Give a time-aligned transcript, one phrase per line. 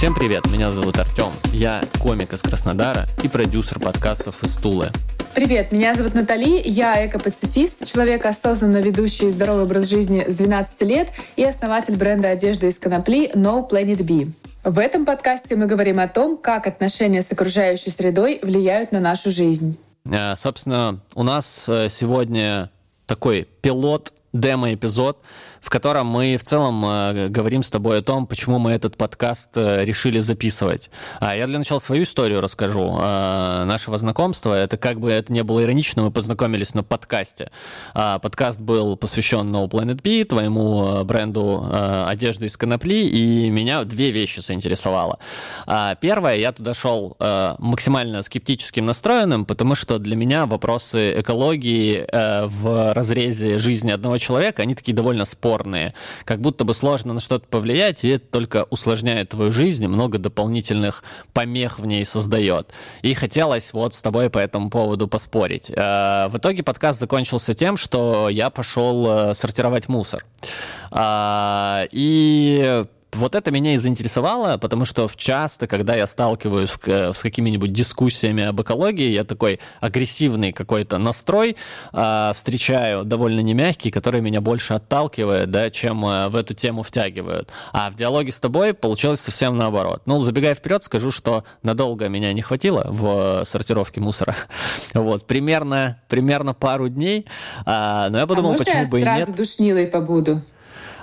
[0.00, 1.30] Всем привет, меня зовут Артем.
[1.52, 4.88] Я комик из Краснодара и продюсер подкастов из Тулы.
[5.34, 11.10] Привет, меня зовут Натали, я эко-пацифист, человек, осознанно ведущий здоровый образ жизни с 12 лет
[11.36, 14.32] и основатель бренда одежды из конопли No Planet B.
[14.64, 19.30] В этом подкасте мы говорим о том, как отношения с окружающей средой влияют на нашу
[19.30, 19.76] жизнь.
[20.10, 22.70] Э, собственно, у нас э, сегодня
[23.04, 25.18] такой пилот демо-эпизод,
[25.60, 29.50] в котором мы в целом э, говорим с тобой о том, почему мы этот подкаст
[29.56, 30.90] э, решили записывать.
[31.20, 32.96] А я для начала свою историю расскажу.
[32.98, 37.50] Э, нашего знакомства, это как бы это не было иронично, мы познакомились на подкасте.
[37.94, 41.66] А, подкаст был посвящен No Planet B, твоему бренду
[42.06, 45.18] одежды из конопли, и меня две вещи заинтересовало.
[45.66, 47.16] А, первое, я туда шел
[47.58, 54.74] максимально скептическим настроенным, потому что для меня вопросы экологии в разрезе жизни одного человека, они
[54.74, 55.49] такие довольно спорные.
[56.24, 61.04] Как будто бы сложно на что-то повлиять, и это только усложняет твою жизнь, много дополнительных
[61.32, 62.72] помех в ней создает.
[63.02, 65.70] И хотелось вот с тобой по этому поводу поспорить.
[65.70, 70.24] Э, в итоге подкаст закончился тем, что я пошел э, сортировать мусор.
[70.90, 77.72] А, и вот это меня и заинтересовало, потому что часто, когда я сталкиваюсь с какими-нибудь
[77.72, 81.56] дискуссиями об экологии, я такой агрессивный какой-то настрой
[81.92, 87.50] э, встречаю, довольно немягкий, который меня больше отталкивает, да, чем э, в эту тему втягивают.
[87.72, 90.02] А в диалоге с тобой получилось совсем наоборот.
[90.06, 94.34] Ну, забегая вперед, скажу, что надолго меня не хватило в сортировке мусора.
[94.94, 97.26] Вот, примерно, примерно пару дней.
[97.64, 99.16] А, но я подумал, а почему бы и нет.
[99.16, 100.42] я сразу душнилой побуду?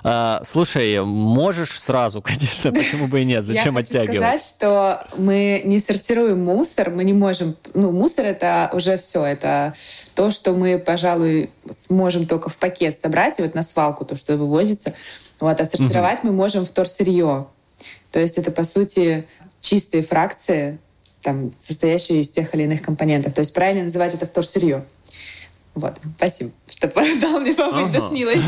[0.10, 3.44] А, слушай, можешь сразу, конечно, почему бы и нет?
[3.44, 4.16] Зачем Я оттягивать?
[4.16, 7.58] Я хочу сказать, что мы не сортируем мусор, мы не можем...
[7.74, 9.74] Ну, мусор— это уже все, это
[10.16, 14.38] то, что мы, пожалуй, сможем только в пакет собрать, и вот на свалку то, что
[14.38, 14.94] вывозится.
[15.42, 16.28] Вот, а сортировать угу.
[16.28, 17.48] мы можем вторсырье.
[18.12, 19.28] То есть это, по сути,
[19.60, 20.80] чистые фракции,
[21.22, 23.34] там, состоящие из тех или иных компонентов.
[23.34, 24.86] То есть правильно называть это вторсырье.
[25.78, 26.88] Вот, спасибо, что
[27.22, 28.00] дал мне побыть ага.
[28.00, 28.42] душнилой.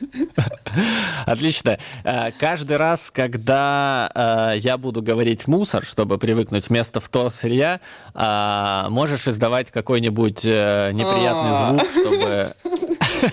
[1.26, 1.78] Отлично.
[2.04, 7.80] Э, каждый раз, когда э, я буду говорить мусор, чтобы привыкнуть вместо вторсырья,
[8.14, 12.46] э, можешь издавать какой-нибудь неприятный звук, чтобы...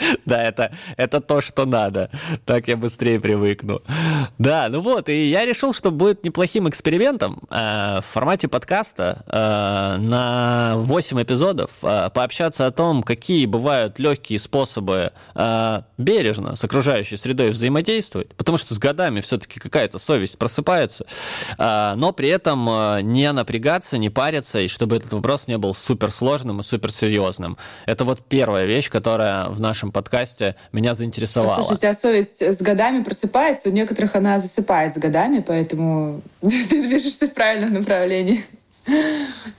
[0.26, 2.10] Да, это, это то, что надо.
[2.44, 3.82] Так я быстрее привыкну.
[4.38, 10.00] Да, ну вот, и я решил, что будет неплохим экспериментом э, в формате подкаста э,
[10.00, 17.16] на 8 эпизодов э, пообщаться о том, какие бывают легкие способы э, бережно с окружающей
[17.16, 21.06] средой взаимодействовать, потому что с годами все-таки какая-то совесть просыпается,
[21.58, 25.74] э, но при этом э, не напрягаться, не париться, и чтобы этот вопрос не был
[25.74, 27.56] суперсложным и суперсерьезным.
[27.86, 31.62] Это вот первая вещь, которая в нашем нашем подкасте меня заинтересовало.
[31.62, 36.82] Слушай, у тебя совесть с годами просыпается, у некоторых она засыпает с годами, поэтому ты
[36.82, 38.44] движешься в правильном направлении.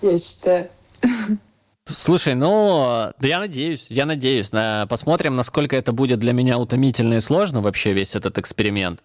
[0.01, 0.69] Я считаю.
[1.85, 4.51] Слушай, ну, да я надеюсь, я надеюсь.
[4.87, 8.99] Посмотрим, насколько это будет для меня утомительно и сложно вообще весь этот эксперимент.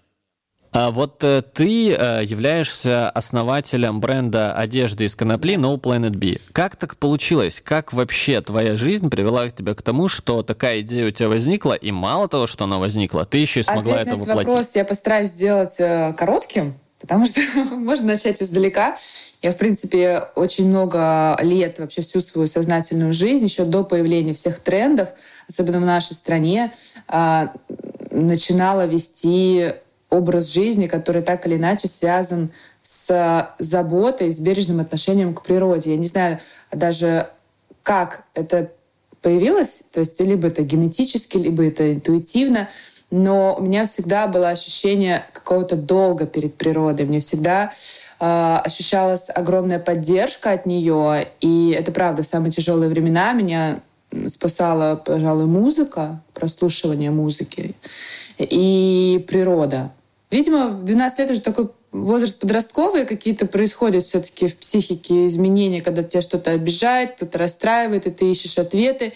[0.72, 6.38] А вот э, ты э, являешься основателем бренда одежды из конопли No Planet B.
[6.52, 7.60] Как так получилось?
[7.64, 11.92] Как вообще твоя жизнь привела тебя к тому, что такая идея у тебя возникла, и
[11.92, 14.48] мало того, что она возникла, ты еще и смогла Ответ это воплотить?
[14.48, 17.40] вопрос я постараюсь сделать э, коротким, потому что
[17.70, 18.96] можно начать издалека.
[19.42, 24.60] Я, в принципе, очень много лет, вообще всю свою сознательную жизнь, еще до появления всех
[24.60, 25.08] трендов,
[25.48, 26.72] особенно в нашей стране,
[27.06, 27.52] а,
[28.10, 29.74] начинала вести
[30.16, 32.50] образ жизни, который так или иначе связан
[32.82, 35.90] с заботой, с бережным отношением к природе.
[35.90, 36.38] Я не знаю
[36.70, 37.28] даже,
[37.82, 38.70] как это
[39.22, 42.68] появилось, то есть либо это генетически, либо это интуитивно,
[43.10, 47.06] но у меня всегда было ощущение какого-то долга перед природой.
[47.06, 47.72] Мне всегда
[48.20, 53.80] э, ощущалась огромная поддержка от нее, и это правда, в самые тяжелые времена меня
[54.28, 57.74] спасала, пожалуй, музыка, прослушивание музыки
[58.38, 59.92] и природа.
[60.30, 66.02] Видимо, в 12 лет уже такой возраст подростковый, какие-то происходят все-таки в психике изменения, когда
[66.02, 69.14] тебя что-то обижает, кто-то расстраивает, и ты ищешь ответы.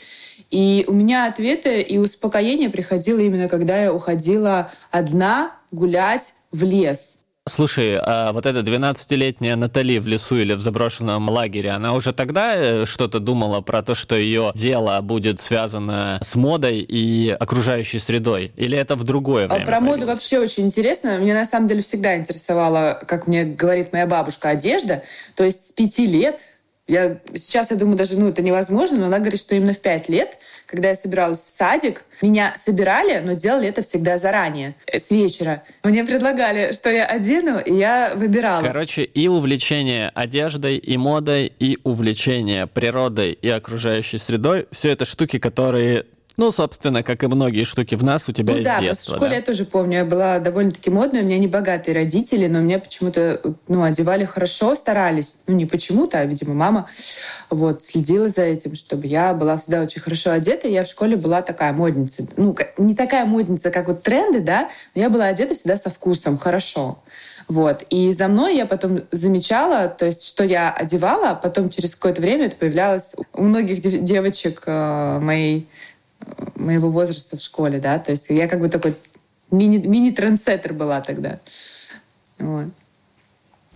[0.50, 7.19] И у меня ответы и успокоение приходило именно, когда я уходила одна гулять в лес.
[7.48, 12.54] Слушай, а вот эта 12-летняя Натали в лесу или в заброшенном лагере, она уже тогда
[12.54, 18.52] э, что-то думала про то, что ее дело будет связано с модой и окружающей средой?
[18.56, 19.62] Или это в другое время?
[19.62, 21.18] А про моду вообще очень интересно.
[21.18, 25.02] Мне на самом деле всегда интересовала, как мне говорит моя бабушка, одежда.
[25.34, 26.40] То есть с пяти лет
[26.90, 30.08] Я, сейчас я думаю, даже ну, это невозможно, но она говорит, что именно в пять
[30.08, 35.12] лет, когда я собиралась в садик, меня собирали, но делали это всегда заранее, э, с
[35.12, 35.62] вечера.
[35.84, 38.66] Мне предлагали, что я одену, и я выбирала.
[38.66, 45.38] Короче, и увлечение одеждой, и модой, и увлечение природой и окружающей средой— все это штуки,
[45.38, 46.06] которые
[46.40, 49.12] ну, собственно, как и многие штуки в нас, у тебя ну, из да, детства.
[49.12, 49.36] в школе да?
[49.36, 53.42] я тоже помню, я была довольно-таки модная, у меня не богатые родители, но меня почему-то
[53.68, 55.36] ну, одевали хорошо, старались.
[55.46, 56.88] Ну, не почему-то, а, видимо, мама
[57.50, 60.66] вот, следила за этим, чтобы я была всегда очень хорошо одета.
[60.66, 62.26] Я в школе была такая модница.
[62.38, 66.38] Ну, не такая модница, как вот тренды, да, но я была одета всегда со вкусом,
[66.38, 67.02] хорошо.
[67.50, 67.82] Вот.
[67.90, 72.22] И за мной я потом замечала, то есть, что я одевала, а потом через какое-то
[72.22, 75.68] время это появлялось у многих девочек э, моей
[76.54, 78.94] моего возраста в школе, да, то есть я как бы такой
[79.50, 81.40] мини, мини-трендсеттер была тогда.
[82.38, 82.68] Вот.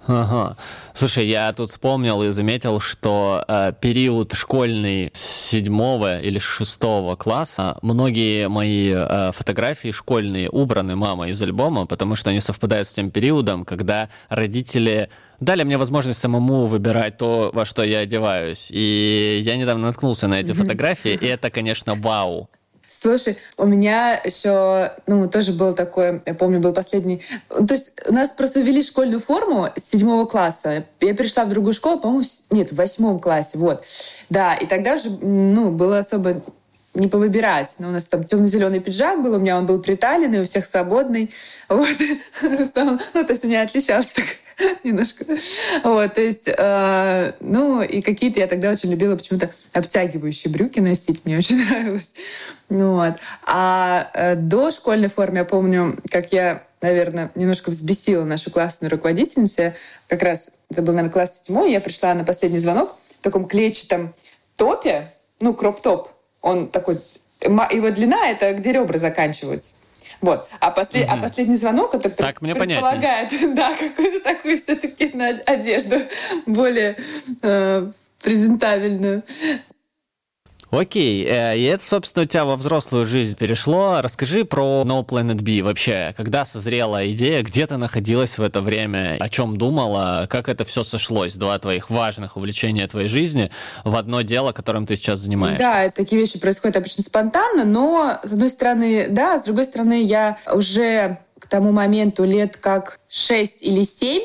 [0.07, 0.57] Ага.
[0.93, 8.49] Слушай, я тут вспомнил и заметил, что э, период школьный седьмого или шестого класса, многие
[8.49, 13.65] мои э, фотографии школьные убраны мамой из альбома, потому что они совпадают с тем периодом,
[13.65, 15.09] когда родители
[15.41, 18.69] дали мне возможность самому выбирать то, во что я одеваюсь.
[18.71, 22.51] И я недавно наткнулся на эти фотографии, и это, конечно, вау.
[22.89, 27.23] Слушай, у меня еще, ну, тоже был такой, я помню, был последний...
[27.49, 30.85] То есть у нас просто ввели школьную форму с седьмого класса.
[31.01, 33.85] Я перешла в другую школу, по-моему, нет, в восьмом классе, вот.
[34.31, 36.43] Да, и тогда уже, ну, было особо
[36.95, 37.75] не повыбирать.
[37.79, 41.31] Но у нас там темно-зеленый пиджак был, у меня он был приталенный, у всех свободный.
[41.69, 41.89] Вот.
[42.77, 44.25] Ну, то есть у меня отличался так
[44.85, 45.25] немножко.
[45.83, 51.25] Вот, то есть, э, ну, и какие-то я тогда очень любила почему-то обтягивающие брюки носить,
[51.25, 52.13] мне очень нравилось.
[52.69, 53.15] Ну, вот.
[53.47, 59.63] А э, до школьной формы я помню, как я, наверное, немножко взбесила нашу классную руководительницу.
[59.63, 59.75] Я
[60.09, 64.15] как раз, это был, наверное, класс седьмой, я пришла на последний звонок в таком клетчатом
[64.57, 66.11] топе, ну, кроп-топ.
[66.41, 66.99] Он такой
[67.41, 69.75] его длина— это где ребра заканчиваются.
[70.21, 70.49] Вот.
[70.61, 71.13] А, после, угу.
[71.13, 75.13] а последний звонок это так мне предполагает, да, какую-то такую все-таки
[75.47, 75.97] одежду
[76.47, 76.97] более
[77.43, 77.91] э,
[78.23, 79.23] презентабельную.
[80.77, 84.01] Окей, э, и это, собственно, у тебя во взрослую жизнь перешло.
[84.03, 86.15] Расскажи про No Planet B вообще.
[86.17, 90.83] Когда созрела идея, где ты находилась в это время, о чем думала, как это все
[90.83, 93.51] сошлось, два твоих важных увлечения твоей жизни
[93.85, 95.63] в одно дело, которым ты сейчас занимаешься?
[95.63, 100.39] Да, такие вещи происходят обычно спонтанно, но, с одной стороны, да, с другой стороны, я
[100.53, 104.23] уже к тому моменту лет как 6 или 7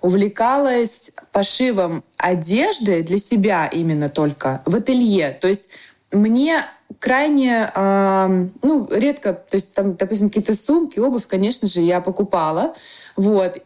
[0.00, 5.36] увлекалась пошивом одежды для себя именно только в ателье.
[5.40, 5.68] То есть
[6.10, 6.64] мне
[6.98, 12.74] крайне, э, ну, редко, то есть там, допустим, какие-то сумки, обувь, конечно же, я покупала,
[13.16, 13.58] вот,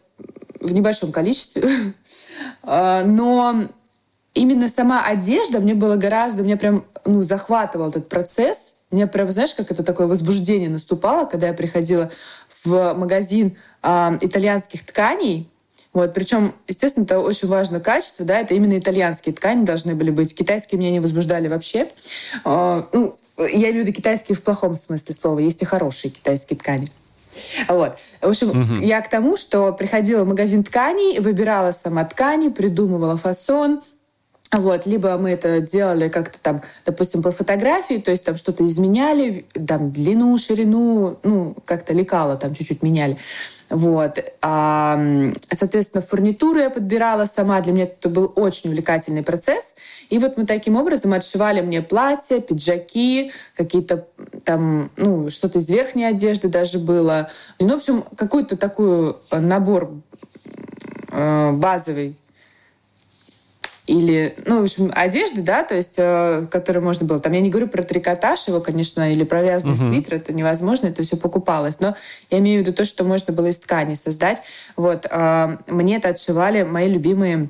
[0.59, 1.63] в небольшом количестве,
[2.63, 3.65] а, но
[4.33, 9.53] именно сама одежда мне было гораздо, меня прям, ну, захватывал этот процесс, мне прям, знаешь,
[9.53, 12.11] как это такое возбуждение наступало, когда я приходила
[12.63, 15.49] в магазин э, итальянских тканей,
[15.93, 20.35] вот, причем, естественно, это очень важно качество, да, это именно итальянские ткани должны были быть.
[20.35, 21.89] Китайские меня не возбуждали вообще.
[22.43, 25.39] А, ну, я имею в виду китайские в плохом смысле слова.
[25.39, 26.87] Есть и хорошие китайские ткани.
[27.67, 27.97] Вот.
[28.21, 28.83] В общем, угу.
[28.83, 33.81] я к тому, что приходила в магазин тканей, выбирала сама ткани, придумывала фасон,
[34.53, 39.45] вот, либо мы это делали как-то там, допустим, по фотографии, то есть там что-то изменяли,
[39.67, 43.17] там длину, ширину, ну, как-то лекало там чуть-чуть меняли.
[43.69, 44.19] Вот.
[44.41, 44.99] А,
[45.51, 47.59] соответственно, фурнитуру я подбирала сама.
[47.61, 49.73] Для меня это был очень увлекательный процесс.
[50.09, 54.07] И вот мы таким образом отшивали мне платья, пиджаки, какие-то
[54.43, 57.31] там, ну, что-то из верхней одежды даже было.
[57.59, 59.91] Ну, в общем, какой-то такой набор
[61.11, 62.15] э, базовый
[63.85, 67.19] или, ну, в общем, одежды, да, то есть, э, которые можно было.
[67.19, 69.89] Там я не говорю про трикотаж его, конечно, или про вязаный uh-huh.
[69.89, 71.81] свитер, это невозможно, это все покупалось.
[71.81, 71.95] Но
[72.29, 74.41] я имею в виду то, что можно было из ткани создать.
[74.77, 77.49] Вот, э, мне это отшивали мои любимые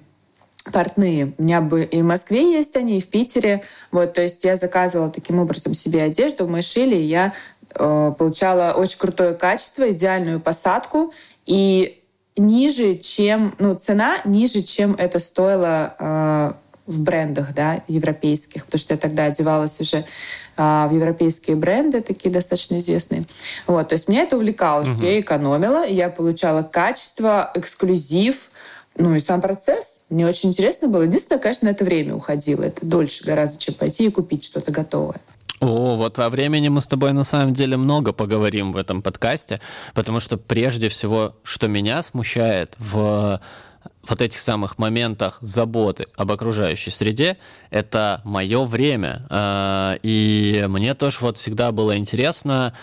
[0.72, 1.34] портные.
[1.38, 3.64] У меня бы и в Москве есть они, и в Питере.
[3.92, 7.34] Вот, то есть я заказывала таким образом себе одежду, мы шили, и я
[7.76, 11.14] э, получала очень крутое качество, идеальную посадку.
[11.46, 12.03] И
[12.36, 16.54] ниже, чем, ну, цена ниже, чем это стоило э,
[16.88, 20.04] в брендах, да, европейских, потому что я тогда одевалась уже э,
[20.58, 23.26] в европейские бренды, такие достаточно известные.
[23.68, 25.02] Вот, то есть меня это увлекало, угу.
[25.04, 28.52] я экономила, я получала качество, эксклюзив,
[28.96, 30.02] ну и сам процесс.
[30.10, 31.04] Мне очень интересно было.
[31.04, 32.64] Единственное, конечно, на это время уходило.
[32.64, 35.20] Это дольше гораздо, чем пойти и купить что-то готовое.
[35.64, 39.62] О, вот о времени мы с тобой на самом деле много поговорим в этом подкасте,
[39.94, 43.40] потому что прежде всего, что меня смущает в
[44.06, 47.38] вот этих самых моментах заботы об окружающей среде,
[47.70, 49.26] это мое время.
[49.30, 52.74] Э, и мне тоже вот всегда было интересно,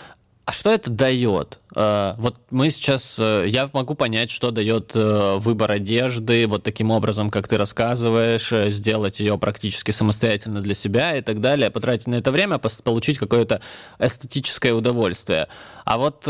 [0.45, 1.59] а что это дает?
[1.75, 6.91] Э, вот мы сейчас, э, я могу понять, что дает э, выбор одежды, вот таким
[6.91, 12.15] образом, как ты рассказываешь, сделать ее практически самостоятельно для себя и так далее, потратить на
[12.15, 13.61] это время, получить какое-то
[13.99, 15.47] эстетическое удовольствие.
[15.85, 16.23] А вот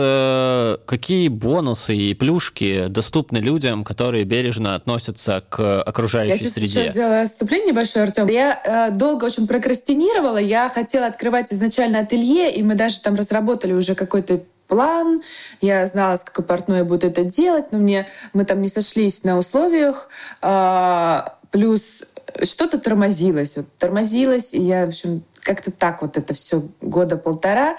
[0.86, 6.74] какие бонусы и плюшки доступны людям, которые бережно относятся к окружающей я среде?
[6.74, 8.28] Я сейчас сделаю отступление небольшое, Артем.
[8.28, 13.74] Я э, долго очень прокрастинировала, я хотела открывать изначально ателье, и мы даже там разработали
[13.74, 15.22] уже какой-то план,
[15.60, 19.38] я знала, с какой портной буду это делать, но мне мы там не сошлись на
[19.38, 20.08] условиях.
[20.42, 22.04] А, плюс
[22.44, 23.58] что-то тормозилось.
[23.58, 27.76] Вот, тормозилось, и я, в общем, как-то так вот это все года полтора.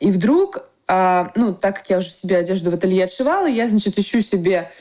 [0.00, 3.96] И вдруг, а, ну, так как я уже себе одежду в ателье отшивала, я, значит,
[3.96, 4.72] ищу себе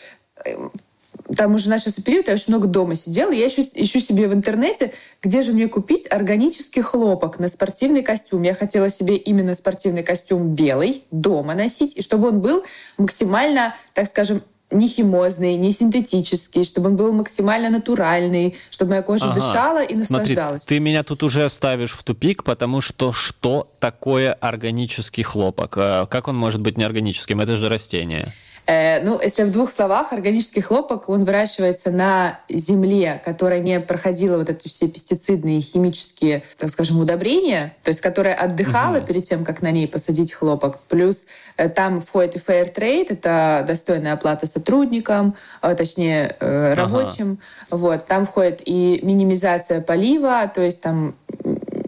[1.35, 4.33] там уже начался период, я очень много дома сидела, и я ищу, ищу себе в
[4.33, 8.41] интернете, где же мне купить органический хлопок на спортивный костюм.
[8.43, 12.63] Я хотела себе именно спортивный костюм белый дома носить, и чтобы он был
[12.97, 19.25] максимально, так скажем, не химозный, не синтетический, чтобы он был максимально натуральный, чтобы моя кожа
[19.25, 19.35] ага.
[19.35, 20.61] дышала и наслаждалась.
[20.63, 25.73] Смотри, ты меня тут уже ставишь в тупик, потому что что такое органический хлопок?
[25.77, 27.41] Э, как он может быть неорганическим?
[27.41, 28.31] Это же растение.
[28.67, 34.37] Э, ну, если в двух словах, органический хлопок, он выращивается на земле, которая не проходила
[34.37, 39.07] вот эти все пестицидные химические, так скажем, удобрения, то есть которая отдыхала угу.
[39.07, 40.79] перед тем, как на ней посадить хлопок.
[40.87, 41.25] Плюс
[41.57, 47.39] э, там входит и fair trade, это достойная оплата сотрудникам, э, точнее, рабочим.
[47.69, 47.81] Ага.
[47.81, 48.05] Вот.
[48.05, 51.15] Там входит и минимизация полива, то есть там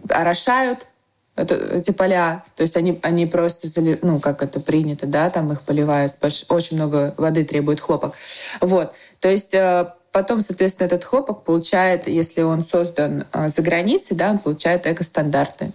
[0.08, 0.86] орошают
[1.36, 5.52] это, эти поля, то есть они, они просто, зали, ну, как это принято, да, там
[5.52, 8.14] их поливают, больш, очень много воды требует хлопок.
[8.60, 14.16] Вот, то есть э, потом, соответственно, этот хлопок получает, если он создан э, за границей,
[14.16, 15.72] да, он получает экостандарты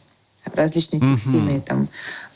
[0.54, 1.62] различные текстильные, mm-hmm.
[1.62, 1.88] там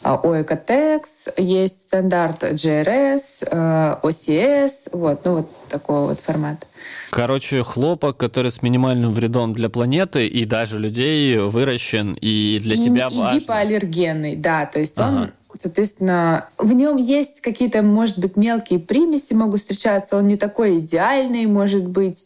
[0.04, 6.68] ОЭКОТЕКС, есть стандарт GRS, OCS, э, вот, ну вот такого вот формата.
[7.10, 12.84] Короче, хлопок, который с минимальным вредом для планеты и даже людей выращен, и для и,
[12.84, 13.38] тебя и важно.
[13.38, 15.08] И гипоаллергенный, да, то есть ага.
[15.08, 20.18] он Соответственно, в нем есть какие-то, может быть, мелкие примеси могут встречаться.
[20.18, 22.26] Он не такой идеальный, может быть.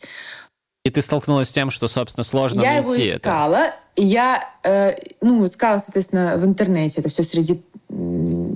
[0.88, 3.74] И ты столкнулась с тем, что, собственно, сложно я найти его искала, это.
[3.98, 7.01] Я, э, ну, искала, соответственно, в интернете.
[7.01, 7.62] Это все среди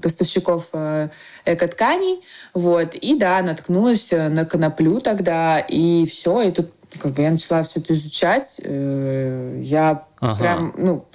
[0.01, 1.09] поставщиков э,
[1.45, 2.21] экотканей,
[2.53, 7.31] вот, и да, наткнулась э, на коноплю тогда, и все, и тут как бы я
[7.31, 10.35] начала все это изучать, э, я ага.
[10.39, 11.05] прям, ну,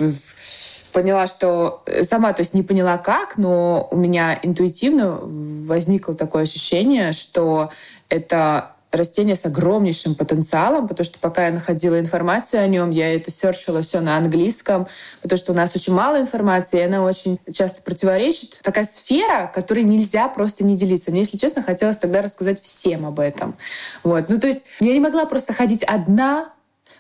[0.93, 7.15] поняла, что сама, то есть не поняла как, но у меня интуитивно возникло такое ощущение,
[7.15, 7.71] что
[8.11, 13.31] это растение с огромнейшим потенциалом, потому что пока я находила информацию о нем, я это
[13.31, 14.89] серчила все на английском,
[15.23, 18.61] потому что у нас очень мало информации, и она очень часто противоречит.
[18.63, 21.11] Такая сфера, которой нельзя просто не делиться.
[21.11, 23.57] Мне, если честно, хотелось тогда рассказать всем об этом.
[24.03, 24.29] Вот.
[24.29, 26.53] Ну, то есть я не могла просто ходить одна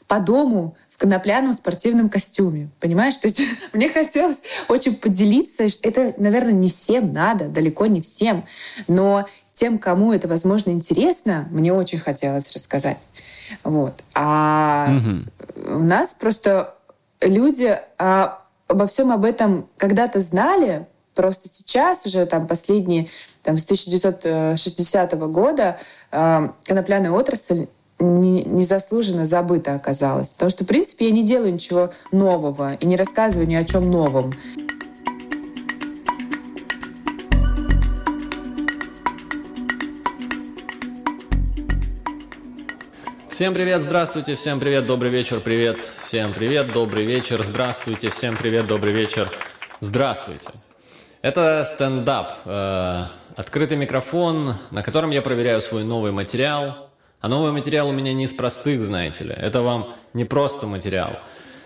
[0.07, 2.71] по дому в конопляном спортивном костюме.
[2.81, 3.17] Понимаешь?
[3.17, 4.39] То есть мне хотелось
[4.69, 5.67] очень поделиться.
[5.83, 8.47] Это, наверное, не всем надо, далеко не всем.
[8.89, 9.27] Но
[9.57, 12.99] тем, кому это, возможно, интересно, мне очень хотелось рассказать.
[13.65, 13.95] Вот.
[14.15, 15.77] А угу.
[15.79, 16.75] у нас просто
[17.23, 23.09] люди а, обо всем об этом когда-то знали, просто сейчас уже там последние,
[23.43, 25.79] там с 1960 года
[26.13, 30.35] э, конопляная отрасль не, незаслуженно забыта оказалась.
[30.35, 33.91] Потому что, в принципе, я не делаю ничего нового и не рассказываю ни о чем
[33.91, 34.35] новом.
[43.37, 48.67] Всем привет, здравствуйте, всем привет, добрый вечер, привет, всем привет, добрый вечер, здравствуйте, всем привет,
[48.67, 49.29] добрый вечер,
[49.81, 50.49] здравствуйте.
[51.21, 53.03] Это стендап, э,
[53.37, 56.89] открытый микрофон, на котором я проверяю свой новый материал.
[57.21, 61.19] А новый материал у меня не из простых, знаете ли, это вам не просто материал.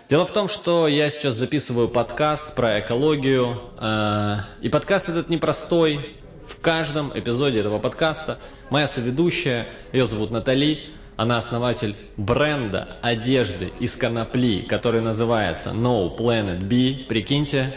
[0.09, 6.17] Дело в том, что я сейчас записываю подкаст про экологию, э, и подкаст этот непростой.
[6.45, 10.81] В каждом эпизоде этого подкаста моя соведущая, ее зовут Натали,
[11.21, 17.05] она основатель бренда одежды из конопли, который называется No Planet B.
[17.07, 17.75] Прикиньте,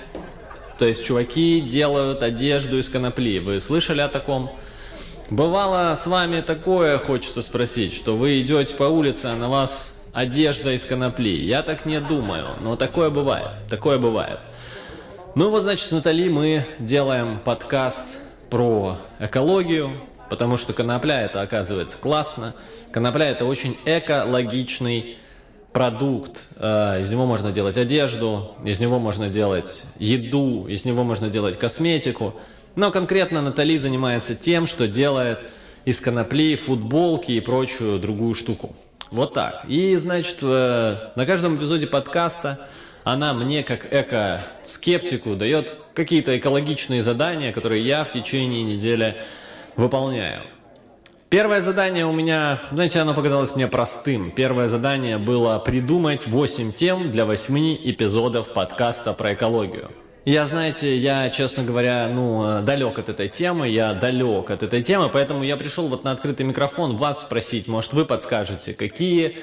[0.78, 3.40] то есть чуваки делают одежду из конопли.
[3.40, 4.50] Вы слышали о таком?
[5.28, 10.72] Бывало с вами такое, хочется спросить, что вы идете по улице, а на вас одежда
[10.72, 11.36] из конопли.
[11.36, 13.50] Я так не думаю, но такое бывает.
[13.68, 14.38] Такое бывает.
[15.34, 18.06] Ну вот, значит, с Натали мы делаем подкаст
[18.48, 19.90] про экологию,
[20.30, 22.54] потому что конопля это оказывается классно.
[22.94, 25.18] Конопля это очень экологичный
[25.72, 26.42] продукт.
[26.54, 31.58] Э, из него можно делать одежду, из него можно делать еду, из него можно делать
[31.58, 32.36] косметику.
[32.76, 35.40] Но конкретно Натали занимается тем, что делает
[35.84, 38.76] из конопли футболки и прочую другую штуку.
[39.10, 39.64] Вот так.
[39.66, 42.68] И, значит, э, на каждом эпизоде подкаста
[43.02, 49.16] она мне, как эко-скептику, дает какие-то экологичные задания, которые я в течение недели
[49.74, 50.44] выполняю.
[51.34, 54.30] Первое задание у меня, знаете, оно показалось мне простым.
[54.30, 59.90] Первое задание было придумать 8 тем для 8 эпизодов подкаста про экологию.
[60.24, 65.10] Я, знаете, я, честно говоря, ну, далек от этой темы, я далек от этой темы,
[65.12, 69.38] поэтому я пришел вот на открытый микрофон вас спросить, может, вы подскажете, какие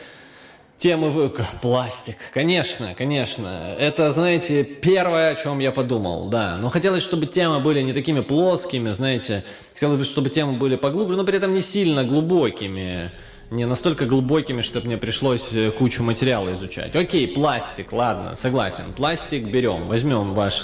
[0.82, 1.32] темы вы...
[1.62, 3.76] Пластик, конечно, конечно.
[3.78, 6.58] Это, знаете, первое, о чем я подумал, да.
[6.58, 9.44] Но хотелось, чтобы темы были не такими плоскими, знаете.
[9.76, 13.12] Хотелось бы, чтобы темы были поглубже, но при этом не сильно глубокими.
[13.52, 16.96] Не настолько глубокими, чтобы мне пришлось э, кучу материала изучать.
[16.96, 18.86] Окей, пластик, ладно, согласен.
[18.96, 20.64] Пластик берем, возьмем ваш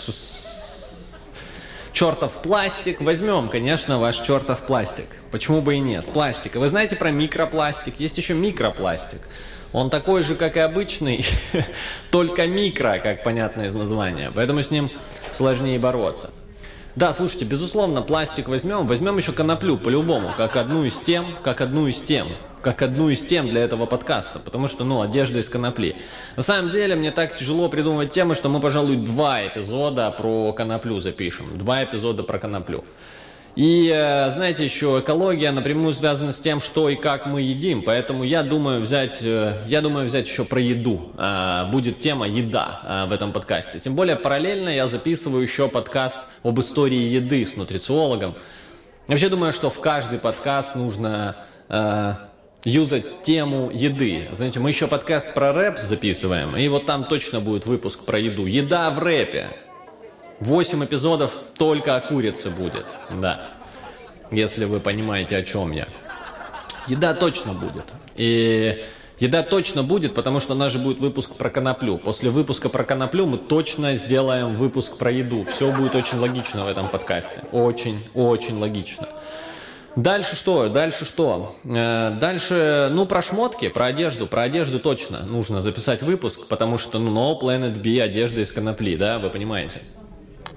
[1.92, 5.06] чертов пластик, возьмем, конечно, ваш чертов пластик.
[5.32, 6.06] Почему бы и нет?
[6.06, 6.56] Пластик.
[6.56, 8.00] Вы знаете про микропластик?
[8.00, 9.20] Есть еще микропластик.
[9.74, 11.26] Он такой же, как и обычный,
[12.12, 14.32] только микро, как понятно из названия.
[14.34, 14.90] Поэтому с ним
[15.32, 16.32] сложнее бороться.
[16.98, 18.88] Да, слушайте, безусловно, пластик возьмем.
[18.88, 22.28] Возьмем еще коноплю, по-любому, как одну из тем, как одну из тем,
[22.64, 24.40] как одну из тем для этого подкаста.
[24.40, 25.96] Потому что, ну, одежда из конопли.
[26.38, 31.00] На самом деле, мне так тяжело придумывать темы, что мы, пожалуй, два эпизода про коноплю
[31.00, 31.56] запишем.
[31.56, 32.84] Два эпизода про коноплю.
[33.58, 37.82] И, э, знаете, еще экология напрямую связана с тем, что и как мы едим.
[37.82, 41.12] Поэтому я думаю взять, э, я думаю взять еще про еду.
[41.18, 43.80] А, будет тема еда в этом подкасте.
[43.80, 48.36] Тем более параллельно я записываю еще подкаст об истории еды с нутрициологом.
[49.08, 51.38] Вообще думаю, что в каждый подкаст нужно
[51.70, 52.14] э,
[52.64, 54.28] юзать тему еды.
[54.34, 58.46] Знаете, мы еще подкаст про рэп записываем, и вот там точно будет выпуск про еду.
[58.46, 59.48] Еда в рэпе.
[60.40, 63.50] 8 эпизодов только о курице будет, да.
[64.30, 65.88] Если вы понимаете, о чем я.
[66.88, 67.86] Еда точно будет.
[68.16, 68.84] И
[69.20, 71.98] еда точно будет, потому что у нас же будет выпуск про коноплю.
[71.98, 75.44] После выпуска про коноплю мы точно сделаем выпуск про еду.
[75.44, 77.42] Все будет очень логично в этом подкасте.
[77.52, 79.08] Очень, очень логично.
[79.96, 80.70] Дальше что?
[80.70, 81.56] Дальше что?
[81.66, 84.28] Э, дальше, ну, про шмотки, про одежду.
[84.28, 88.96] Про одежду точно нужно записать выпуск, потому что, ну, No Planet B одежда из конопли,
[88.96, 89.82] да, вы понимаете.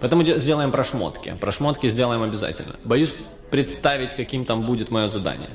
[0.01, 1.37] Поэтому сделаем про шмотки.
[1.41, 2.75] Про шмотки сделаем обязательно.
[2.85, 3.15] Боюсь
[3.51, 5.51] представить, каким там будет мое задание.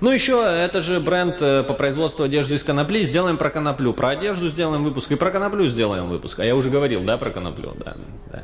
[0.00, 3.04] Ну еще, это же бренд э, по производству одежды из конопли.
[3.04, 3.92] Сделаем про коноплю.
[3.92, 5.12] Про одежду сделаем выпуск.
[5.12, 6.40] И про коноплю сделаем выпуск.
[6.40, 7.94] А я уже говорил, да, про коноплю, да.
[8.32, 8.42] да.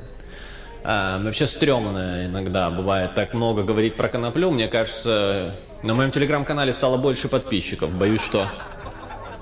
[0.84, 4.52] А, вообще стрёмно иногда бывает так много говорить про коноплю.
[4.52, 7.90] Мне кажется, на моем телеграм-канале стало больше подписчиков.
[7.90, 8.48] Боюсь, что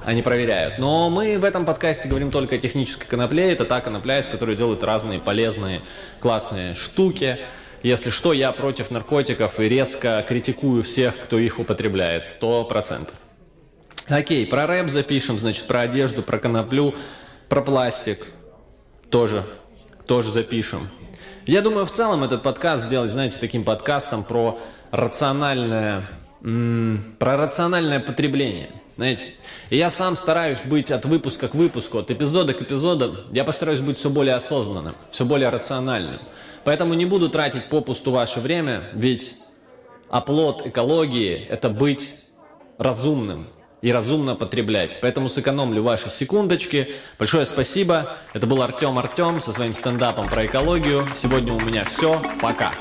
[0.06, 0.78] они проверяют.
[0.78, 3.52] Но мы в этом подкасте говорим только о технической конопле.
[3.52, 5.82] Это та конопля, из которой делают разные полезные,
[6.20, 7.38] классные штуки.
[7.82, 12.28] Если что, я против наркотиков и резко критикую всех, кто их употребляет.
[12.28, 13.16] Сто процентов.
[14.06, 16.94] Окей, про рэп запишем, значит, про одежду, про коноплю,
[17.48, 18.28] про пластик.
[19.10, 19.44] Тоже,
[20.06, 20.88] тоже запишем.
[21.46, 24.60] Я думаю, в целом этот подкаст сделать, знаете, таким подкастом про
[24.92, 26.08] рациональное,
[27.18, 29.30] про рациональное потребление– знаете,
[29.68, 33.80] и я сам стараюсь быть от выпуска к выпуску, от эпизода к эпизоду, я постараюсь
[33.80, 36.20] быть все более осознанным, все более рациональным.
[36.64, 39.36] Поэтому не буду тратить попусту ваше время, ведь
[40.08, 42.10] оплот экологии– это быть
[42.78, 43.48] разумным
[43.82, 44.98] и разумно потреблять.
[45.02, 46.88] Поэтому сэкономлю ваши секундочки.
[47.18, 48.16] Большое спасибо.
[48.32, 51.06] Это был Артем Артем со своим стендапом про экологию.
[51.14, 52.20] Сегодня у меня все.
[52.40, 52.72] Пока.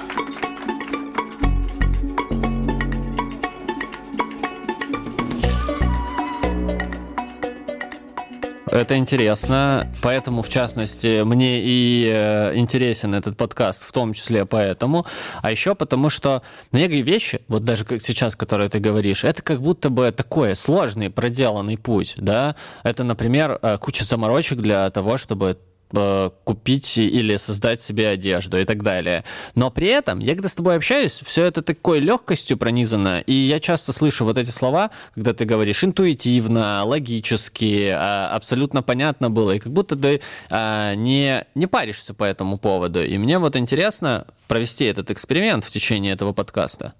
[8.76, 15.06] Это интересно, поэтому, в частности, мне и э, интересен этот подкаст, в том числе поэтому,
[15.42, 19.62] а еще потому, что многие вещи, вот даже как сейчас, которые ты говоришь, это как
[19.62, 25.58] будто бы такой сложный, проделанный путь, да, это, например, э, куча заморочек для того, чтобы
[25.96, 29.24] Э, купить или создать себе одежду и так далее.
[29.56, 33.60] Но при этом, я когда с тобой общаюсь, все это такой легкостью пронизано, и я
[33.60, 39.60] часто слышу вот эти слова, когда ты говоришь интуитивно, логически, а, абсолютно понятно было, и
[39.60, 43.04] как будто ты а, не, не паришься по этому поводу.
[43.04, 46.94] И мне вот интересно провести этот эксперимент в течение этого подкаста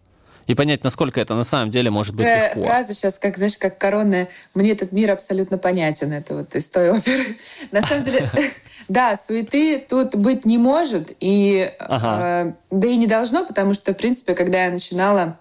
[0.48, 2.68] и понять, насколько это на самом деле может быть Такая легко.
[2.68, 6.14] Фраза сейчас, как, знаешь, как коронная «Мне этот мир абсолютно понятен».
[6.14, 7.38] Это вот из той оперы.
[7.72, 8.30] На самом деле,
[8.88, 13.98] да, суеты тут быть не может, и, э, да и не должно, потому что, в
[13.98, 15.38] принципе, когда я начинала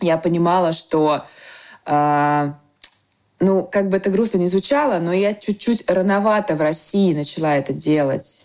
[0.00, 1.24] я понимала, что
[1.86, 2.52] э,
[3.40, 7.72] ну, как бы это грустно не звучало, но я чуть-чуть рановато в России начала это
[7.72, 8.43] делать.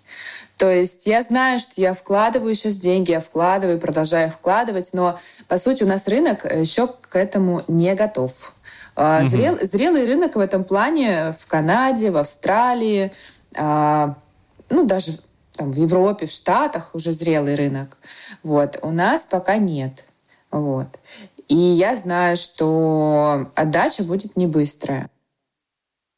[0.60, 5.18] То есть я знаю, что я вкладываю сейчас деньги, я вкладываю, продолжаю вкладывать, но
[5.48, 8.54] по сути у нас рынок еще к этому не готов.
[8.98, 9.30] Угу.
[9.30, 13.14] Зрел, зрелый рынок в этом плане в Канаде, в Австралии,
[13.56, 14.16] а,
[14.70, 15.20] ну даже
[15.56, 17.98] там, в Европе, в Штатах уже зрелый рынок.
[18.44, 18.80] Вот.
[18.82, 20.04] У нас пока нет.
[20.52, 21.00] Вот.
[21.48, 25.10] И я знаю, что отдача будет не быстрая.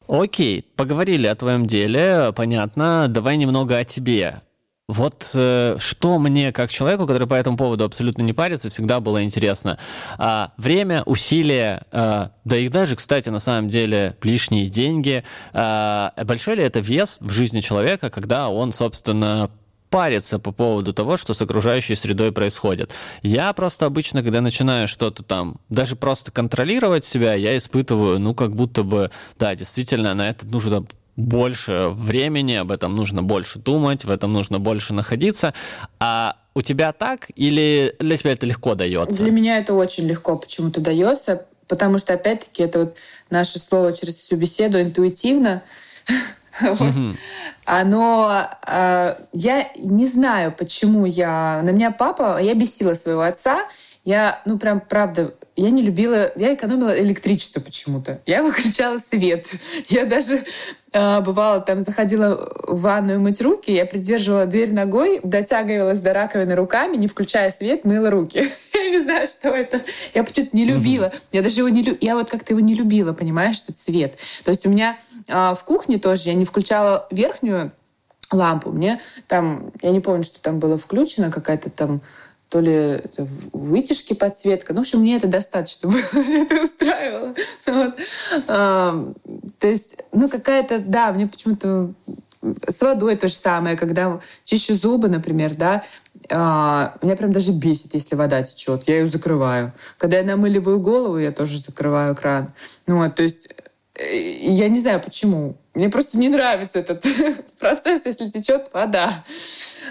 [0.08, 3.06] Окей, поговорили о твоем деле, понятно.
[3.08, 4.42] Давай немного о тебе.
[4.88, 9.22] Вот э, что мне, как человеку, который по этому поводу абсолютно не парится, всегда было
[9.22, 9.78] интересно.
[10.18, 15.24] А, время, усилия, а, да и даже, кстати, на самом деле, лишние деньги.
[15.54, 19.50] А, большой ли это вес в жизни человека, когда он, собственно,
[19.92, 22.94] париться по поводу того, что с окружающей средой происходит.
[23.22, 28.56] Я просто обычно, когда начинаю что-то там, даже просто контролировать себя, я испытываю, ну, как
[28.56, 34.10] будто бы, да, действительно, на это нужно больше времени, об этом нужно больше думать, в
[34.10, 35.52] этом нужно больше находиться.
[36.00, 39.22] А у тебя так или для тебя это легко дается?
[39.22, 42.96] Для меня это очень легко почему-то дается, потому что, опять-таки, это вот
[43.28, 45.62] наше слово через всю беседу интуитивно.
[47.64, 48.48] Оно...
[48.66, 51.60] Э, я не знаю, почему я...
[51.62, 52.40] На меня папа...
[52.40, 53.64] Я бесила своего отца.
[54.04, 58.20] Я, ну, прям, правда, я не любила, я экономила электричество почему-то.
[58.26, 59.52] Я выключала свет.
[59.88, 60.44] Я даже
[60.92, 66.54] э, бывало там заходила в ванную мыть руки, я придерживала дверь ногой, дотягивалась до раковины
[66.54, 68.50] руками, не включая свет, мыла руки.
[68.74, 69.80] я не знаю, что это.
[70.14, 71.12] Я почему-то не любила.
[71.32, 71.98] Я даже его не любила.
[72.00, 74.18] Я вот как-то его не любила, понимаешь, этот цвет.
[74.44, 77.72] То есть у меня э, в кухне тоже я не включала верхнюю
[78.32, 78.70] лампу.
[78.70, 82.00] Мне там, я не помню, что там было включено, какая-то там
[82.52, 84.74] то ли это вытяжки подсветка.
[84.74, 87.34] Ну, в общем, мне это достаточно было, мне это устраивало.
[87.66, 87.94] Вот.
[88.46, 89.12] А,
[89.58, 91.94] то есть, ну, какая-то, да, мне почему-то
[92.68, 95.82] с водой то же самое, когда чищу зубы, например, да,
[96.30, 99.72] а, меня прям даже бесит, если вода течет, я ее закрываю.
[99.96, 102.52] Когда я намыливаю голову, я тоже закрываю кран.
[102.86, 103.48] Ну, вот, то есть
[103.98, 105.56] я не знаю почему.
[105.74, 107.04] Мне просто не нравится этот
[107.58, 109.24] процесс, если течет вода.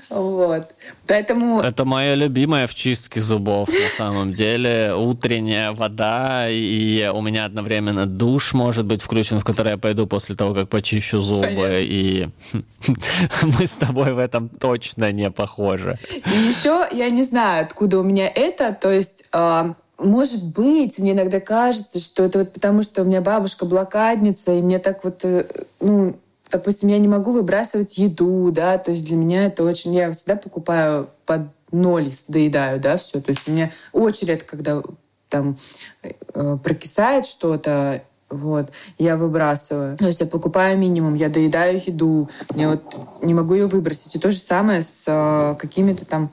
[0.09, 0.73] Вот.
[1.07, 1.61] Поэтому...
[1.61, 4.93] Это моя любимая в чистке зубов, на самом деле.
[4.95, 10.35] Утренняя вода, и у меня одновременно душ может быть включен, в который я пойду после
[10.35, 11.47] того, как почищу зубы.
[11.47, 11.79] Понятно.
[11.79, 12.27] И
[13.59, 15.97] мы с тобой в этом точно не похожи.
[16.11, 18.73] И еще я не знаю, откуда у меня это.
[18.73, 23.21] То есть а, может быть, мне иногда кажется, что это вот потому, что у меня
[23.21, 25.45] бабушка блокадница, и мне так вот, э,
[25.79, 26.15] ну,
[26.49, 29.93] допустим, я не могу выбрасывать еду, да, то есть для меня это очень...
[29.93, 33.21] Я всегда покупаю под ноль, доедаю, да, все.
[33.21, 34.81] То есть у меня очень редко, когда
[35.29, 35.57] там
[36.03, 39.97] э, прокисает что-то, вот, я выбрасываю.
[39.97, 42.81] То есть я покупаю минимум, я доедаю еду, я вот
[43.21, 44.15] не могу ее выбросить.
[44.15, 46.31] И то же самое с э, какими-то там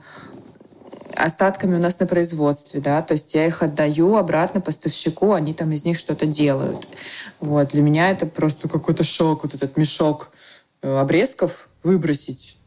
[1.19, 5.71] остатками у нас на производстве, да, то есть я их отдаю обратно поставщику, они там
[5.71, 6.87] из них что-то делают.
[7.39, 10.31] Вот, для меня это просто какой-то шок, вот этот мешок
[10.81, 12.57] э, обрезков выбросить.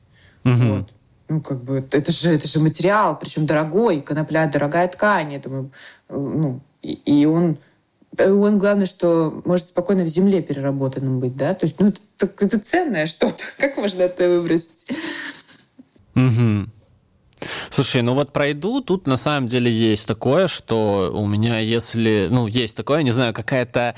[0.44, 0.54] Угу.
[0.54, 0.90] Вот.
[1.28, 5.70] Ну, как бы, это же, это же материал, причем дорогой, конопля дорогая ткань, это мы,
[6.08, 7.58] э, ну, и, и он
[8.18, 11.54] он, главное, что может спокойно в земле переработанным быть, да?
[11.54, 13.44] То есть, ну, это, это ценное что-то.
[13.58, 14.86] Как можно это выбросить?
[16.14, 16.66] Угу.
[17.70, 22.46] Слушай, ну вот пройду, тут на самом деле есть такое, что у меня, если, ну,
[22.46, 23.94] есть такое, не знаю, какая-то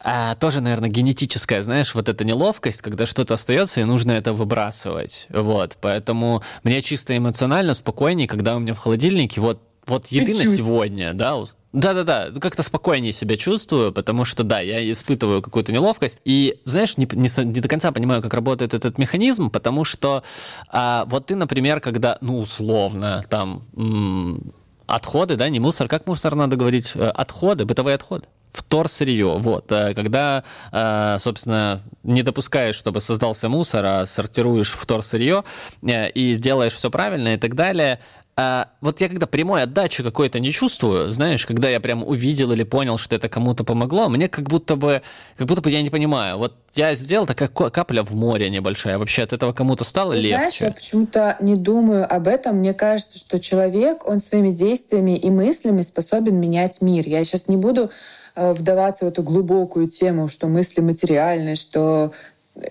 [0.00, 5.26] а, тоже, наверное, генетическая, знаешь, вот эта неловкость, когда что-то остается, и нужно это выбрасывать.
[5.30, 11.14] Вот, поэтому мне чисто эмоционально спокойнее, когда у меня в холодильнике вот вот на сегодня,
[11.14, 16.18] да, да-да-да, как-то спокойнее себя чувствую, потому что, да, я испытываю какую-то неловкость.
[16.24, 20.22] И, знаешь, не, не, не до конца понимаю, как работает этот механизм, потому что
[20.68, 24.54] а, вот ты, например, когда, ну, условно, там, м-
[24.86, 29.38] отходы, да, не мусор, как мусор надо говорить, э, отходы, бытовые отходы вторсырье.
[29.38, 29.70] Вот.
[29.72, 35.42] Э, когда, э, собственно, не допускаешь, чтобы создался мусор, а сортируешь вторсырье
[35.82, 37.98] и делаешь все правильно и так далее,
[38.36, 42.64] а, вот я когда прямой отдачи какой-то не чувствую, знаешь, когда я прям увидел или
[42.64, 45.02] понял, что это кому-то помогло, мне как будто бы,
[45.36, 46.38] как будто бы я не понимаю.
[46.38, 48.98] Вот я сделал такая капля в море небольшая.
[48.98, 50.36] Вообще от этого кому-то стало Ты легче.
[50.36, 52.56] Знаешь, я почему-то не думаю об этом.
[52.56, 57.06] Мне кажется, что человек, он своими действиями и мыслями способен менять мир.
[57.06, 57.90] Я сейчас не буду
[58.34, 62.12] э, вдаваться в эту глубокую тему, что мысли материальны, что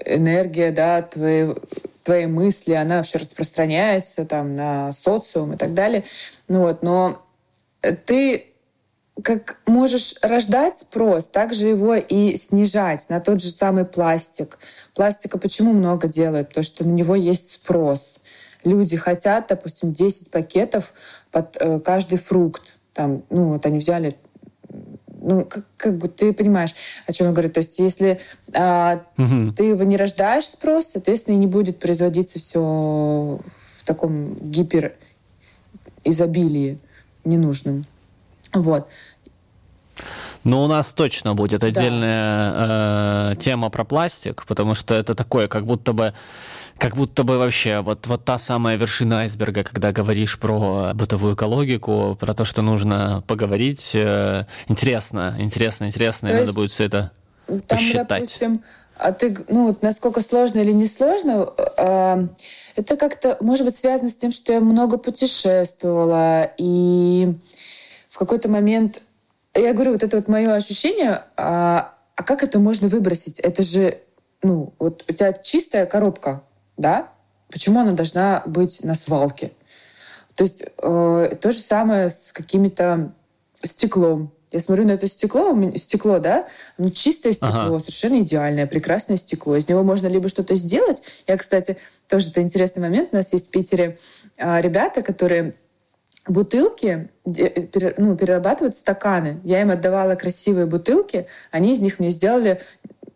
[0.06, 1.54] энергия, да, твои,
[2.04, 6.04] твои мысли, она вообще распространяется там на социум и так далее.
[6.48, 7.26] Ну вот, но
[8.06, 8.54] ты
[9.22, 14.58] как можешь рождать спрос, так же его и снижать на тот же самый пластик.
[14.96, 16.50] Пластика почему много делают?
[16.50, 18.18] Потому что на него есть спрос.
[18.64, 20.94] Люди хотят, допустим, 10 пакетов
[21.32, 22.78] под э, каждый фрукт.
[22.94, 24.16] Там, ну, вот они взяли
[25.24, 26.76] ну, как, как бы ты понимаешь,
[27.08, 27.50] о чем я говорю.
[27.50, 28.20] То есть, если
[28.54, 29.54] а, угу.
[29.54, 36.78] ты его не рождаешь спрос, соответственно, и не будет производиться все в таком гиперизобилии
[37.24, 37.86] ненужным.
[38.54, 38.88] Вот.
[40.44, 43.32] Ну, у нас точно будет отдельная да.
[43.32, 46.14] э, тема про пластик, потому что это такое, как будто бы
[46.84, 52.18] как будто бы вообще вот, вот та самая вершина айсберга, когда говоришь про бытовую экологику,
[52.20, 53.92] про то, что нужно поговорить.
[53.94, 57.12] Э, интересно, интересно, интересно, то и надо будет все это
[57.48, 58.08] там, посчитать.
[58.10, 58.64] Допустим,
[58.98, 62.28] а ты, ну, вот насколько сложно или не сложно, э,
[62.76, 67.34] это как-то, может быть, связано с тем, что я много путешествовала, и
[68.10, 69.02] в какой-то момент,
[69.56, 73.40] я говорю, вот это вот мое ощущение, а, а как это можно выбросить?
[73.40, 74.00] Это же,
[74.42, 76.44] ну, вот у тебя чистая коробка,
[76.78, 77.10] да?
[77.50, 79.52] Почему она должна быть на свалке?
[80.36, 83.14] То есть э, то же самое с какими-то
[83.64, 84.32] стеклом.
[84.52, 87.80] Я смотрю на это стекло, стекло, да, ну, чистое стекло, ага.
[87.80, 89.56] совершенно идеальное, прекрасное стекло.
[89.56, 91.02] Из него можно либо что-то сделать.
[91.28, 93.10] Я, кстати, тоже это интересный момент.
[93.14, 93.98] У нас есть в Питере
[94.38, 95.56] э, ребята, которые
[96.28, 99.42] бутылки ну, перерабатывают стаканы.
[99.44, 102.62] Я им отдавала красивые бутылки, они из них мне сделали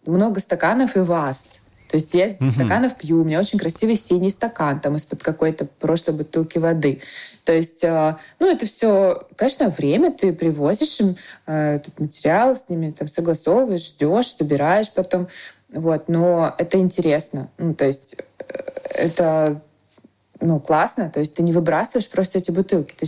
[0.06, 1.60] много стаканов и ваз.
[1.88, 2.52] То есть я из угу.
[2.52, 7.02] стаканов пью, у меня очень красивый синий стакан там из-под какой-то прошлой бутылки воды.
[7.46, 12.70] То есть, э, ну, это все, конечно, время ты привозишь им э, этот материал, с
[12.70, 15.28] ними там согласовываешь, ждешь, собираешь потом.
[15.70, 17.50] Вот, но это интересно.
[17.58, 18.54] Ну, то есть э,
[18.94, 19.62] это
[20.40, 23.08] ну, классно, то есть ты не выбрасываешь просто эти бутылки, ты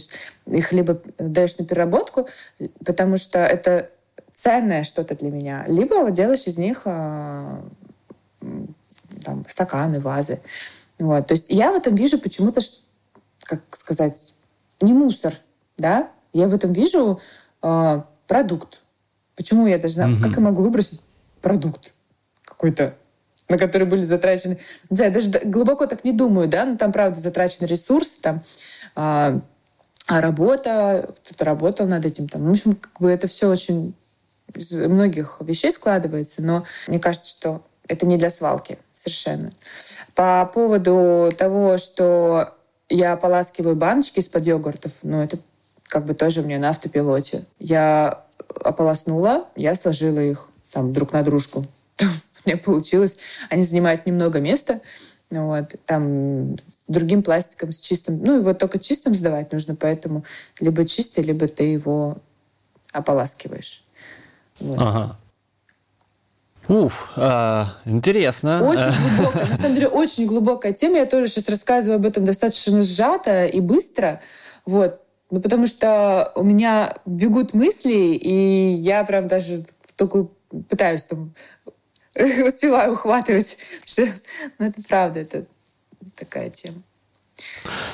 [0.57, 2.27] их либо даешь на переработку,
[2.83, 3.91] потому что это
[4.35, 6.87] ценное что-то для меня, либо делаешь из них
[9.23, 10.41] там, стаканы, вазы.
[10.97, 11.27] Вот.
[11.27, 12.61] То есть я в этом вижу почему-то,
[13.43, 14.35] как сказать,
[14.81, 15.33] не мусор,
[15.77, 17.19] да, я в этом вижу
[17.61, 18.81] э, продукт.
[19.35, 20.21] Почему я должна, угу.
[20.21, 21.01] как я могу выбросить
[21.41, 21.93] продукт
[22.43, 22.95] какой-то
[23.47, 24.59] на которые были затрачены.
[24.91, 28.43] Не знаю, даже глубоко так не думаю, да, но там, правда, затрачены ресурсы, там,
[28.95, 29.41] а,
[30.05, 32.27] а работа, кто-то работал над этим.
[32.27, 32.45] Там.
[32.45, 33.95] В общем, как бы это все очень
[34.53, 39.51] из многих вещей складывается, но мне кажется, что это не для свалки совершенно.
[40.15, 42.53] По поводу того, что
[42.87, 45.39] я ополаскиваю баночки из-под йогуртов, ну, это
[45.83, 47.45] как бы тоже мне на автопилоте.
[47.59, 48.23] Я
[48.63, 51.65] ополоснула, я сложила их там друг на дружку
[52.45, 53.17] у получилось.
[53.49, 54.81] Они занимают немного места.
[55.29, 58.23] Вот, там с другим пластиком, с чистым.
[58.23, 60.23] Ну, его только чистым сдавать нужно, поэтому
[60.59, 62.17] либо чистый, либо ты его
[62.91, 63.83] ополаскиваешь.
[64.59, 64.79] Вот.
[64.79, 65.19] Ага.
[66.69, 68.63] Уф, а, интересно.
[68.63, 70.97] Очень глубокая, на самом деле очень глубокая тема.
[70.97, 74.21] Я тоже сейчас рассказываю об этом достаточно сжато и быстро.
[74.67, 75.01] Вот.
[75.31, 80.27] Ну, потому что у меня бегут мысли, и я прям даже только
[80.69, 81.33] пытаюсь там
[82.15, 83.57] успеваю ухватывать.
[84.59, 85.45] Ну, это правда, это
[86.15, 86.83] такая тема.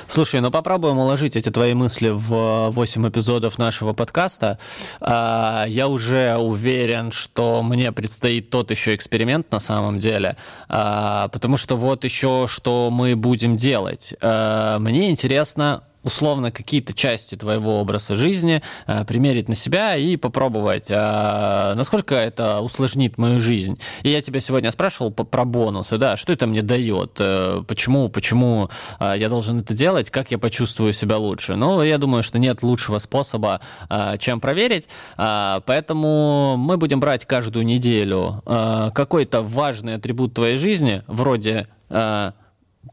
[0.08, 4.60] Слушай, ну попробуем уложить эти твои мысли в 8 эпизодов нашего подкаста.
[5.02, 10.38] А, я уже уверен, что мне предстоит тот еще эксперимент на самом деле,
[10.70, 14.14] а, потому что вот еще что мы будем делать.
[14.22, 20.90] А, мне интересно условно какие-то части твоего образа жизни э, примерить на себя и попробовать,
[20.90, 23.80] э, насколько это усложнит мою жизнь.
[24.04, 28.70] И я тебя сегодня спрашивал про бонусы, да, что это мне дает, э, почему, почему
[29.00, 31.56] э, я должен это делать, как я почувствую себя лучше.
[31.56, 33.60] Ну, я думаю, что нет лучшего способа,
[34.20, 34.88] чем проверить,
[35.18, 41.68] поэтому мы будем брать каждую неделю какой-то важный атрибут твоей жизни, вроде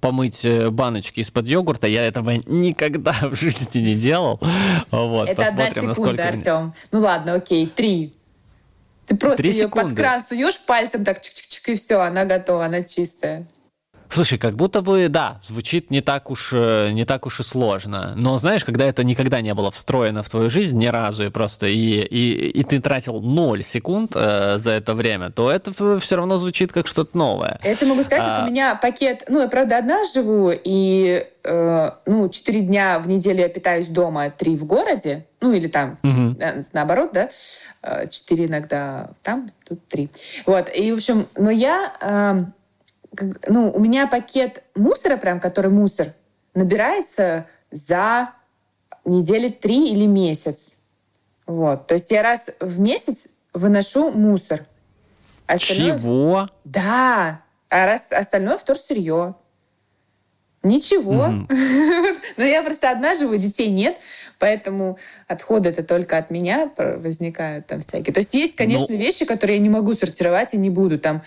[0.00, 1.86] помыть э, баночки из-под йогурта.
[1.86, 4.40] Я этого никогда в жизни не делал.
[4.90, 6.28] Вот, Это одна секунда, насколько...
[6.28, 6.74] Артем.
[6.90, 8.14] Ну ладно, окей, три.
[9.06, 13.46] Ты просто ее под кран суешь пальцем так чик-чик-чик, и все, она готова, она чистая.
[14.12, 18.12] Слушай, как будто бы, да, звучит не так уж, э, не так уж и сложно.
[18.14, 21.66] Но знаешь, когда это никогда не было встроено в твою жизнь ни разу, и просто
[21.66, 26.36] и, и, и ты тратил 0 секунд э, за это время, то это все равно
[26.36, 27.58] звучит как что-то новое.
[27.64, 28.36] Я тебе могу сказать, а...
[28.36, 29.24] как у меня пакет...
[29.28, 34.28] Ну, я, правда, одна живу, и э, ну, 4 дня в неделю я питаюсь дома,
[34.28, 36.36] 3 в городе, ну, или там, угу.
[36.74, 37.30] наоборот, да,
[38.10, 40.10] 4 э, иногда там, тут 3.
[40.44, 41.94] Вот, и, в общем, но я...
[42.02, 42.42] Э,
[43.46, 46.14] ну, у меня пакет мусора, прям, который мусор,
[46.54, 48.30] набирается за
[49.04, 50.74] недели три или месяц.
[51.46, 51.86] Вот.
[51.86, 54.66] То есть я раз в месяц выношу мусор.
[55.46, 55.98] Остальное...
[55.98, 56.48] Чего?
[56.64, 57.42] Да.
[57.68, 59.34] А раз остальное вторсырье.
[60.62, 61.26] Ничего.
[62.36, 63.96] Но я просто одна живу, детей нет,
[64.38, 64.96] поэтому
[65.26, 68.14] отходы это только от меня возникают там всякие.
[68.14, 68.96] То есть есть, конечно, ну...
[68.96, 71.22] вещи, которые я не могу сортировать и не буду там,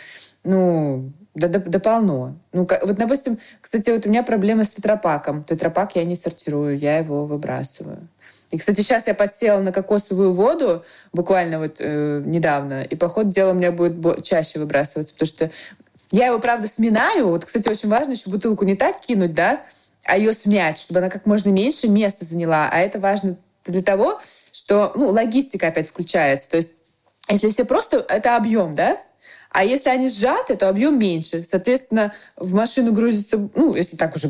[0.46, 2.36] ну, да, да, да полно.
[2.54, 5.44] Ну, вот, допустим, кстати, вот у меня проблема с тетрапаком.
[5.44, 8.08] Тетрапак я не сортирую, я его выбрасываю.
[8.52, 13.32] И, кстати, сейчас я подсела на кокосовую воду буквально вот э, недавно, и по ходу
[13.32, 15.52] дела у меня будет чаще выбрасываться, потому что
[16.12, 17.28] я его, правда, сминаю.
[17.30, 19.62] Вот, кстати, очень важно еще бутылку не так кинуть, да,
[20.06, 22.70] а ее смять, чтобы она как можно меньше места заняла.
[22.72, 24.22] А это важно для того,
[24.52, 26.48] что, ну, логистика опять включается.
[26.50, 26.70] То есть,
[27.30, 29.02] если все просто, это объем, да?
[29.56, 31.46] А если они сжаты, то объем меньше.
[31.50, 34.28] Соответственно, в машину грузится, ну, если так уже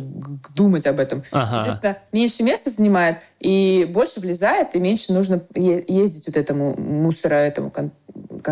[0.53, 1.51] думать об этом, ага.
[1.51, 7.71] соответственно, меньше места занимает, и больше влезает, и меньше нужно ездить вот этому мусора, этому
[7.71, 7.87] как...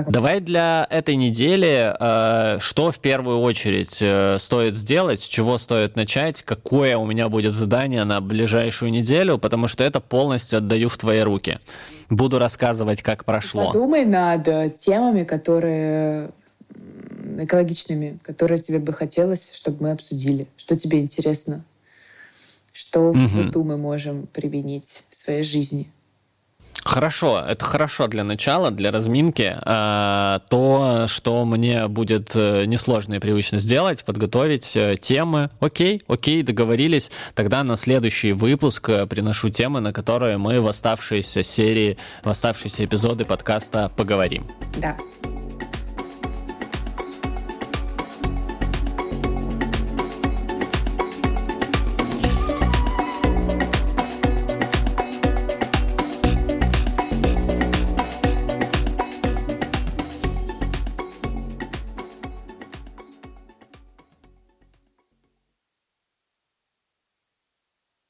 [0.09, 5.95] Давай для этой недели, э, что в первую очередь э, стоит сделать, с чего стоит
[5.95, 10.97] начать, какое у меня будет задание на ближайшую неделю, потому что это полностью отдаю в
[10.97, 11.59] твои руки.
[12.09, 13.67] Буду рассказывать, как прошло.
[13.67, 16.31] Подумай над темами, которые
[17.41, 20.47] экологичными, которые тебе бы хотелось, чтобы мы обсудили?
[20.57, 21.63] Что тебе интересно?
[22.71, 23.19] Что угу.
[23.19, 25.91] в быту мы можем применить в своей жизни?
[26.83, 29.55] Хорошо, это хорошо для начала, для разминки.
[29.61, 35.49] А, то, что мне будет э, несложно и привычно сделать, подготовить э, темы.
[35.61, 37.09] Окей, окей, договорились.
[37.35, 42.83] Тогда на следующий выпуск э, приношу темы, на которые мы в оставшейся серии, в оставшиеся
[42.83, 44.45] эпизоды подкаста поговорим.
[44.77, 44.97] Да.